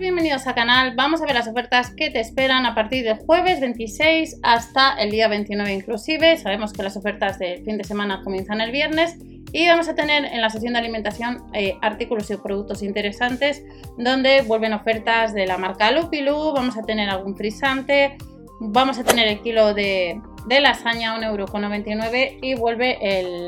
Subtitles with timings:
[0.00, 0.94] bienvenidos al canal.
[0.96, 5.10] Vamos a ver las ofertas que te esperan a partir del jueves 26 hasta el
[5.10, 6.38] día 29 inclusive.
[6.38, 9.18] Sabemos que las ofertas del fin de semana comienzan el viernes
[9.52, 13.62] y vamos a tener en la sección de alimentación eh, artículos y productos interesantes
[13.98, 18.16] donde vuelven ofertas de la marca Lupilu, vamos a tener algún frisante,
[18.58, 22.98] vamos a tener el kilo de, de lasaña 1,99€ y vuelve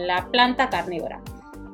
[0.07, 1.23] la planta carnívora.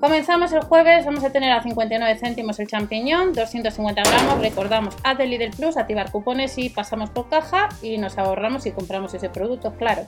[0.00, 5.16] Comenzamos el jueves, vamos a tener a 59 céntimos el champiñón, 250 gramos, recordamos, a
[5.16, 9.28] del Lidl Plus, activar cupones y pasamos por caja y nos ahorramos y compramos ese
[9.28, 10.06] producto, claro.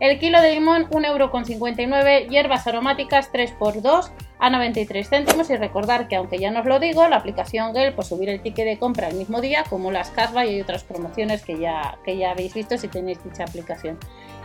[0.00, 4.10] El kilo de limón 1,59€, hierbas aromáticas 3x2
[4.40, 7.94] a 93 céntimos y recordar que aunque ya no os lo digo, la aplicación Gel
[7.94, 10.82] por subir el ticket de compra el mismo día, como las Casba y hay otras
[10.82, 13.98] promociones que ya, que ya habéis visto si tenéis dicha aplicación.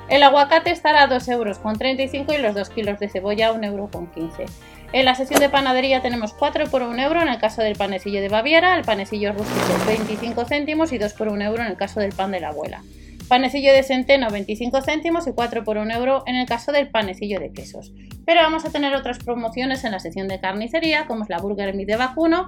[0.09, 4.49] El aguacate estará a 2,35€ y los 2 kilos de cebolla a 1,15€.
[4.93, 8.21] En la sección de panadería tenemos 4 por 1 euro en el caso del panecillo
[8.21, 11.99] de Baviera, el panecillo rústico 25 céntimos y 2 por 1 euro en el caso
[11.99, 12.83] del pan de la abuela.
[13.27, 17.39] Panecillo de centeno 25 céntimos y 4 por 1 euro en el caso del panecillo
[17.39, 17.91] de quesos.
[18.23, 21.73] Pero vamos a tener otras promociones en la sección de carnicería, como es la Burger
[21.73, 22.45] Meat de vacuno,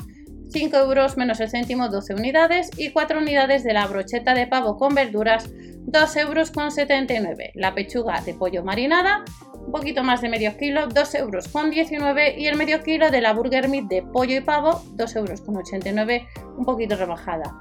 [0.52, 4.78] 5 euros menos el céntimo 12 unidades y 4 unidades de la brocheta de pavo
[4.78, 7.54] con verduras 2 euros con 79.
[7.56, 9.26] La pechuga de pollo marinada
[9.66, 13.22] un poquito más de medio kilo, 2 euros con 19 y el medio kilo de
[13.22, 17.56] la Burger Meat de pollo y pavo, 2 euros con 89, un poquito rebajada.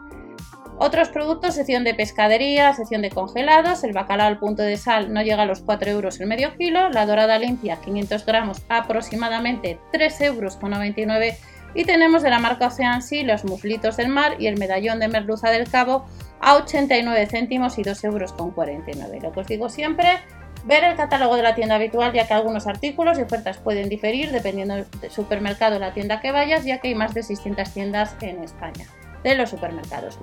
[0.77, 5.23] Otros productos, sección de pescadería, sección de congelados, el bacalao al punto de sal no
[5.23, 10.21] llega a los 4 euros el medio kilo, la dorada limpia 500 gramos aproximadamente 3
[10.23, 11.37] euros con 99
[11.77, 15.09] y tenemos de la marca Ocean Sea los muslitos del mar y el medallón de
[15.09, 16.07] merluza del cabo
[16.41, 19.21] a 89 céntimos y 2 euros con 49.
[19.23, 20.19] Lo que os digo siempre,
[20.65, 24.31] Ver el catálogo de la tienda habitual, ya que algunos artículos y ofertas pueden diferir
[24.33, 28.17] dependiendo del supermercado o la tienda que vayas, ya que hay más de 600 tiendas
[28.21, 28.87] en España
[29.23, 30.19] de los supermercados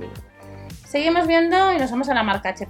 [0.85, 2.69] Seguimos viendo y nos vamos a la marca Chef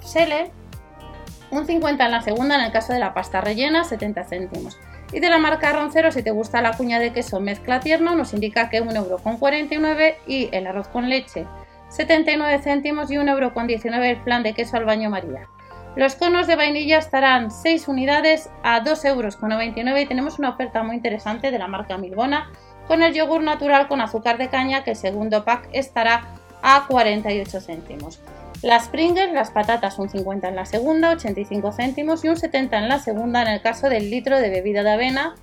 [1.52, 4.80] un 50 en la segunda en el caso de la pasta rellena, 70 céntimos.
[5.12, 8.34] Y de la marca Roncero, si te gusta la cuña de queso mezcla tierno, nos
[8.34, 11.46] indica que 1,49€ y el arroz con leche
[11.90, 15.50] 79 céntimos y 1,19€ el plan de queso al baño María.
[15.96, 20.96] Los conos de vainilla estarán 6 unidades a 2,99 euros y tenemos una oferta muy
[20.96, 22.50] interesante de la marca Milbona
[22.88, 26.30] con el yogur natural con azúcar de caña que el segundo pack estará
[26.62, 28.22] a 48 céntimos.
[28.62, 32.88] Las Pringles, las patatas un 50 en la segunda, 85 céntimos y un 70 en
[32.88, 35.36] la segunda en el caso del litro de bebida de avena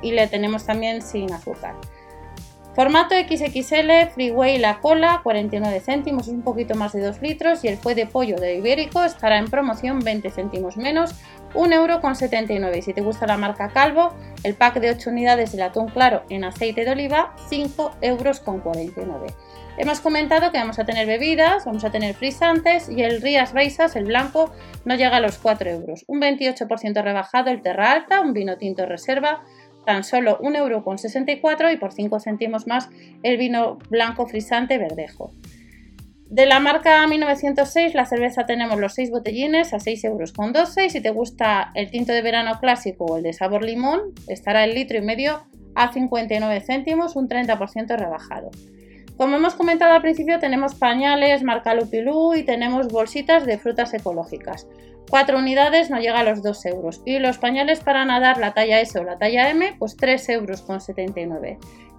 [0.00, 1.74] y le tenemos también sin azúcar.
[2.74, 7.76] Formato XXL, Freeway La Cola, 49 céntimos, un poquito más de 2 litros y el
[7.76, 11.14] fue de pollo de Ibérico estará en promoción 20 céntimos menos,
[11.52, 12.76] 1,79 euro.
[12.76, 16.22] Y si te gusta la marca Calvo, el pack de 8 unidades de atún claro
[16.30, 19.36] en aceite de oliva, 5,49 euros.
[19.78, 23.96] Hemos comentado que vamos a tener bebidas, vamos a tener frisantes y el Rías Baisas,
[23.96, 24.52] el blanco,
[24.84, 26.04] no llega a los 4 euros.
[26.08, 29.42] Un 28% rebajado el Terra Alta, un vino tinto reserva,
[29.84, 32.88] tan solo 1,64€ y por 5 céntimos más
[33.22, 35.32] el vino blanco frisante verdejo.
[36.32, 41.10] De la marca 1906, la cerveza tenemos los 6 botellines a 6,12€ y si te
[41.10, 45.02] gusta el tinto de verano clásico o el de sabor limón, estará el litro y
[45.02, 45.42] medio
[45.74, 48.50] a 59 céntimos, un 30% rebajado.
[49.16, 54.66] Como hemos comentado al principio, tenemos pañales marca Lupilú y tenemos bolsitas de frutas ecológicas.
[55.10, 57.02] 4 unidades no llega a los 2 euros.
[57.04, 60.62] Y los pañales para nadar, la talla S o la talla M, pues 3 euros
[60.62, 61.58] con 79.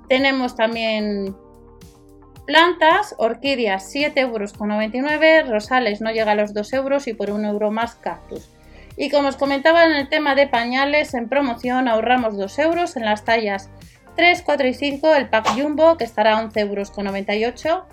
[0.09, 1.35] Tenemos también
[2.45, 7.29] plantas, orquídeas 7 euros con 99, rosales no llega a los 2 euros y por
[7.29, 8.49] 1 euro más cactus.
[8.97, 13.05] Y como os comentaba en el tema de pañales, en promoción ahorramos 2 euros en
[13.05, 13.69] las tallas
[14.15, 17.85] 3, 4 y 5, el pack jumbo que estará a 11 euros con 98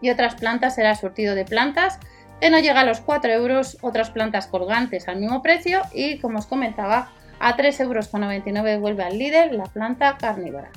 [0.00, 1.98] y otras plantas será surtido de plantas
[2.40, 6.38] que no llega a los 4 euros, otras plantas colgantes al mismo precio y como
[6.38, 7.10] os comentaba
[7.40, 10.70] a 3,99 euros vuelve al líder la planta carnívora.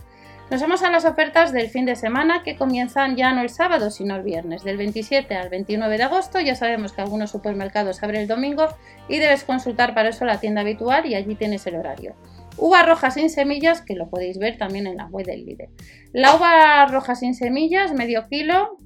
[0.49, 3.91] Nos vamos a las ofertas del fin de semana que comienzan ya no el sábado
[3.91, 6.39] sino el viernes, del 27 al 29 de agosto.
[6.39, 8.69] Ya sabemos que algunos supermercados abren el domingo
[9.09, 12.15] y debes consultar para eso la tienda habitual y allí tienes el horario.
[12.57, 15.69] Uva roja sin semillas, que lo podéis ver también en la web del líder.
[16.13, 18.77] La uva roja sin semillas, medio kilo,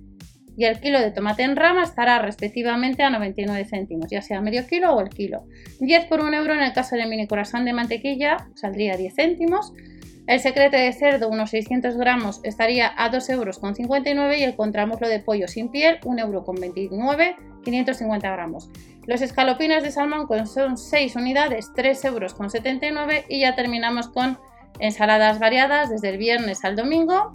[0.58, 4.68] y el kilo de tomate en rama estará respectivamente a 99 céntimos, ya sea medio
[4.68, 5.46] kilo o el kilo.
[5.80, 9.74] 10 por 1 euro en el caso del mini corazón de mantequilla saldría 10 céntimos.
[10.28, 15.20] El secreto de cerdo, unos 600 gramos, estaría a 2,59 euros y el contramuslo de
[15.20, 16.46] pollo sin piel, 1,29 euro,
[17.64, 18.70] 550 gramos.
[19.06, 24.38] Los escalopines de salmón son 6 unidades, 3,79 euros y ya terminamos con
[24.80, 27.34] ensaladas variadas desde el viernes al domingo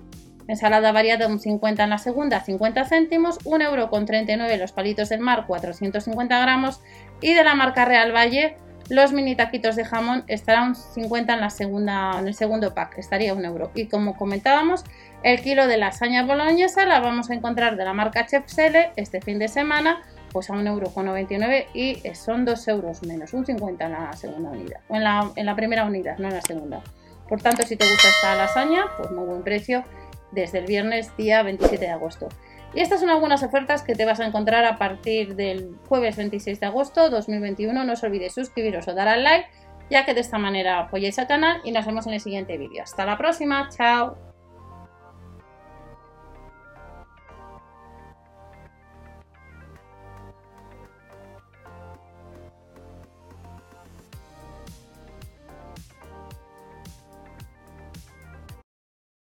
[0.49, 6.39] Ensalada variada un 50 en la segunda, 50 céntimos, 1,39€ los palitos del mar, 450
[6.39, 6.81] gramos
[7.21, 8.57] y de la marca Real Valle
[8.89, 13.35] los mini taquitos de jamón estarán 50 en, la segunda, en el segundo pack, estaría
[13.35, 13.73] un euro.
[13.75, 14.85] Y como comentábamos,
[15.25, 19.21] el kilo de lasaña boloñesa la vamos a encontrar de la marca Chef Sele este
[19.21, 24.13] fin de semana, pues a 1,99€ y son 2 euros menos, un 50 en la
[24.13, 26.83] segunda unidad, en la, en la primera unidad, no en la segunda.
[27.29, 29.85] Por tanto, si te gusta esta lasaña, pues muy buen precio
[30.33, 32.29] desde el viernes día 27 de agosto.
[32.75, 36.61] Y estas son algunas ofertas que te vas a encontrar a partir del jueves 26
[36.61, 37.85] de agosto 2021.
[37.85, 39.49] No os olvidéis suscribiros o dar al like,
[39.89, 42.83] ya que de esta manera apoyáis al canal y nos vemos en el siguiente vídeo.
[42.83, 44.26] Hasta la próxima, chao.